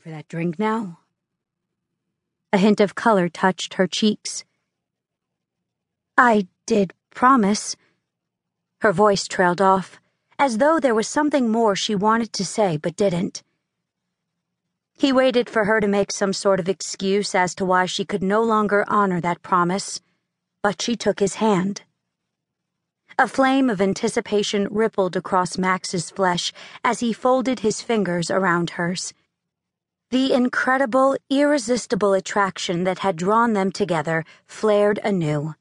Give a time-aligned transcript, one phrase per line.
[0.00, 0.98] for that drink now?
[2.54, 4.44] A hint of color touched her cheeks.
[6.16, 7.76] I did promise.
[8.80, 10.00] Her voice trailed off,
[10.38, 13.42] as though there was something more she wanted to say but didn't.
[14.94, 18.22] He waited for her to make some sort of excuse as to why she could
[18.22, 20.00] no longer honor that promise,
[20.62, 21.82] but she took his hand.
[23.18, 29.12] A flame of anticipation rippled across Max's flesh as he folded his fingers around hers.
[30.10, 35.54] The incredible, irresistible attraction that had drawn them together flared anew.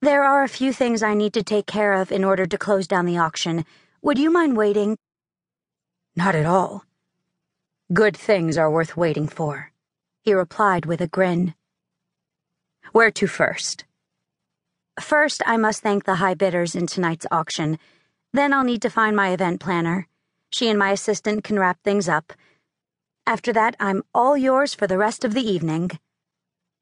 [0.00, 2.86] There are a few things I need to take care of in order to close
[2.86, 3.64] down the auction.
[4.02, 4.96] Would you mind waiting?
[6.14, 6.84] Not at all.
[7.92, 9.72] Good things are worth waiting for,
[10.22, 11.56] he replied with a grin.
[12.92, 13.86] Where to first?
[15.00, 17.80] First, I must thank the high bidders in tonight's auction.
[18.32, 20.06] Then I'll need to find my event planner.
[20.50, 22.32] She and my assistant can wrap things up.
[23.28, 25.90] After that, I'm all yours for the rest of the evening.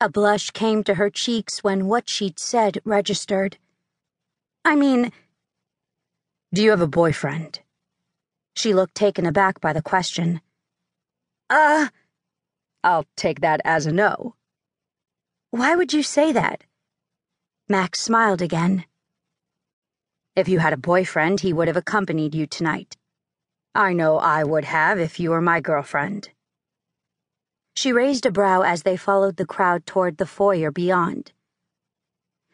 [0.00, 3.58] A blush came to her cheeks when what she'd said registered.
[4.64, 5.12] I mean,
[6.54, 7.60] do you have a boyfriend?
[8.54, 10.40] She looked taken aback by the question.
[11.50, 11.88] Uh,
[12.82, 14.34] I'll take that as a no.
[15.50, 16.64] Why would you say that?
[17.68, 18.86] Max smiled again.
[20.34, 22.96] If you had a boyfriend, he would have accompanied you tonight.
[23.74, 26.30] I know I would have if you were my girlfriend.
[27.74, 31.32] She raised a brow as they followed the crowd toward the foyer beyond.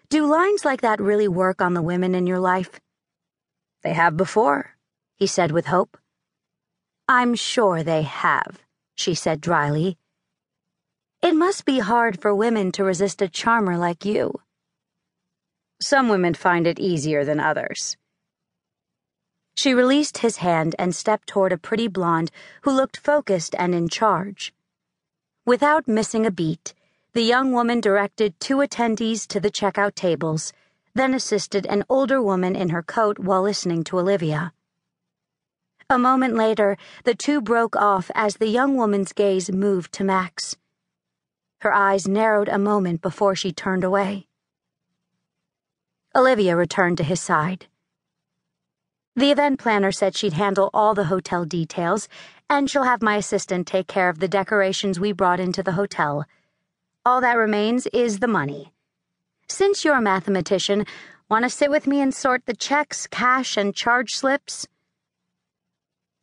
[0.08, 2.80] Do lines like that really work on the women in your life?
[3.82, 4.76] They have before,
[5.16, 5.96] he said with hope.
[7.08, 8.62] I'm sure they have,
[8.94, 9.96] she said dryly.
[11.22, 14.40] It must be hard for women to resist a charmer like you.
[15.80, 17.96] Some women find it easier than others.
[19.56, 22.30] She released his hand and stepped toward a pretty blonde
[22.62, 24.52] who looked focused and in charge.
[25.46, 26.74] Without missing a beat,
[27.14, 30.52] the young woman directed two attendees to the checkout tables,
[30.94, 34.52] then assisted an older woman in her coat while listening to Olivia.
[35.88, 40.56] A moment later, the two broke off as the young woman's gaze moved to Max.
[41.60, 44.26] Her eyes narrowed a moment before she turned away.
[46.14, 47.66] Olivia returned to his side.
[49.16, 52.06] The event planner said she'd handle all the hotel details,
[52.50, 56.26] and she'll have my assistant take care of the decorations we brought into the hotel.
[57.06, 58.74] All that remains is the money.
[59.48, 60.84] Since you're a mathematician,
[61.30, 64.68] want to sit with me and sort the checks, cash, and charge slips?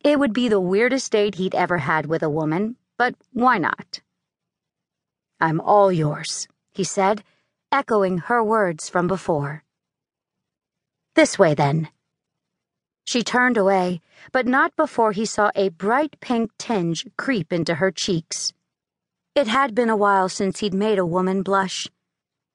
[0.04, 4.02] It would be the weirdest date he'd ever had with a woman, but why not?
[5.40, 7.24] I'm all yours, he said,
[7.72, 9.64] echoing her words from before.
[11.16, 11.88] This way, then.
[13.04, 14.00] She turned away,
[14.32, 18.52] but not before he saw a bright pink tinge creep into her cheeks.
[19.34, 21.88] It had been a while since he'd made a woman blush.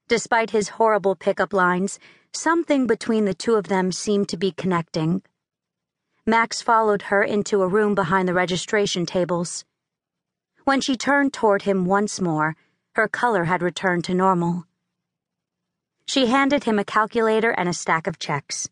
[0.07, 1.99] Despite his horrible pickup lines,
[2.33, 5.21] something between the two of them seemed to be connecting.
[6.25, 9.65] Max followed her into a room behind the registration tables.
[10.63, 12.55] When she turned toward him once more,
[12.93, 14.65] her color had returned to normal.
[16.05, 18.67] She handed him a calculator and a stack of checks.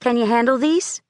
[0.00, 1.02] Can you handle these?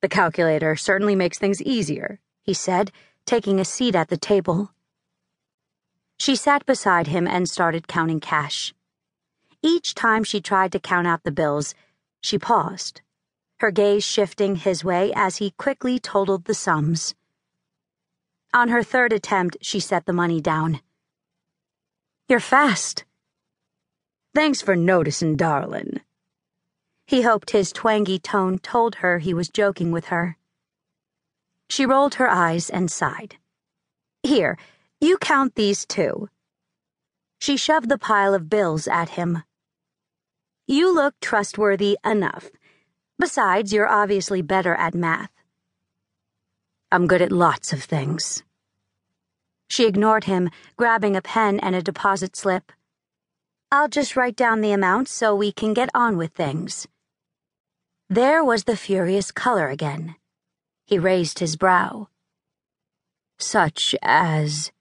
[0.00, 2.90] The calculator certainly makes things easier, he said,
[3.26, 4.72] taking a seat at the table.
[6.18, 8.72] She sat beside him and started counting cash.
[9.62, 11.74] Each time she tried to count out the bills,
[12.22, 13.02] she paused,
[13.58, 17.14] her gaze shifting his way as he quickly totaled the sums.
[18.54, 20.80] On her third attempt, she set the money down.
[22.28, 23.04] You're fast.
[24.34, 26.00] Thanks for noticing, darling.
[27.06, 30.36] He hoped his twangy tone told her he was joking with her.
[31.68, 33.36] She rolled her eyes and sighed.
[34.22, 34.56] Here,
[35.00, 36.28] you count these two.
[37.40, 39.42] She shoved the pile of bills at him.
[40.66, 42.50] You look trustworthy enough.
[43.18, 45.32] Besides, you're obviously better at math.
[46.92, 48.42] I'm good at lots of things.
[49.68, 52.70] She ignored him, grabbing a pen and a deposit slip.
[53.74, 56.86] I'll just write down the amount so we can get on with things.
[58.10, 60.16] There was the furious color again.
[60.84, 62.08] He raised his brow.
[63.38, 64.72] Such as.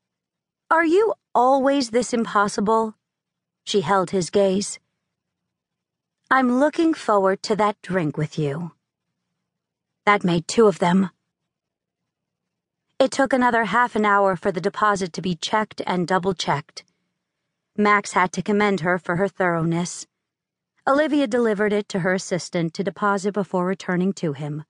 [0.70, 2.96] Are you always this impossible?
[3.64, 4.78] She held his gaze.
[6.30, 8.74] I'm looking forward to that drink with you.
[10.06, 11.12] That made two of them.
[13.00, 16.84] It took another half an hour for the deposit to be checked and double checked.
[17.81, 20.06] Max had to commend her for her thoroughness.
[20.88, 24.63] Olivia delivered it to her assistant to deposit before returning to him.